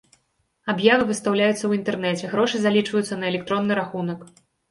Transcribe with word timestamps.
Аб'явы 0.71 1.03
выстаўляюцца 1.09 1.57
ў 1.65 1.71
інтэрнэце, 1.81 2.31
грошы 2.33 2.63
залічваюцца 2.63 3.15
на 3.23 3.31
электронны 3.35 3.73
рахунак. 3.81 4.19